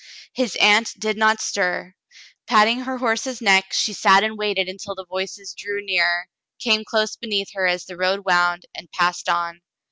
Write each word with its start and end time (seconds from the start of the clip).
His 0.33 0.55
aunt 0.55 0.95
did 0.97 1.15
not 1.15 1.39
stir. 1.41 1.93
Patting 2.47 2.79
her 2.79 2.97
horse's 2.97 3.39
neck, 3.39 3.71
she 3.71 3.93
sat 3.93 4.23
and 4.23 4.35
waited 4.35 4.67
until 4.67 4.95
the 4.95 5.05
voices 5.05 5.53
drew 5.55 5.79
nearer, 5.79 6.27
came 6.57 6.83
close 6.83 7.15
beneath 7.15 7.49
her 7.53 7.67
as 7.67 7.85
the 7.85 7.97
road 7.97 8.23
wound, 8.25 8.63
and 8.75 8.91
passed 8.91 9.29
on. 9.29 9.61